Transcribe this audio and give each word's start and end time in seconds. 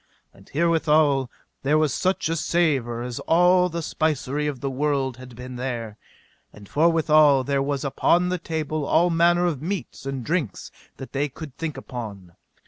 And 0.33 0.47
herewithal 0.49 1.29
there 1.61 1.77
was 1.77 1.93
such 1.93 2.27
a 2.27 2.35
savour 2.35 3.03
as 3.03 3.19
all 3.19 3.69
the 3.69 3.83
spicery 3.83 4.47
of 4.47 4.59
the 4.59 4.67
world 4.71 5.17
had 5.17 5.35
been 5.35 5.57
there. 5.57 5.99
And 6.51 6.67
forthwithal 6.67 7.43
there 7.45 7.61
was 7.61 7.83
upon 7.85 8.29
the 8.29 8.39
table 8.39 8.83
all 8.83 9.11
manner 9.11 9.45
of 9.45 9.61
meats 9.61 10.07
and 10.07 10.25
drinks 10.25 10.71
that 10.97 11.11
they 11.13 11.29
could 11.29 11.55
think 11.55 11.77
upon. 11.77 12.31